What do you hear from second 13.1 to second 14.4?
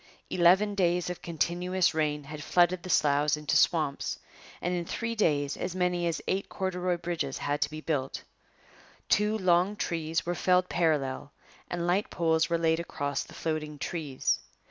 the floating trees.